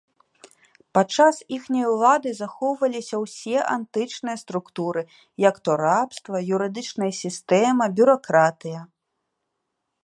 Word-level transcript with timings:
Падчас 0.97 1.35
іхняй 1.57 1.85
улады 1.95 2.29
захоўваліся 2.41 3.15
ўсе 3.25 3.57
антычныя 3.75 4.37
структуры 4.43 5.01
як 5.49 5.55
то 5.69 5.77
рабства, 5.85 6.35
юрыдычная 6.59 7.13
сістэма, 7.23 7.85
бюракратыя. 8.01 8.81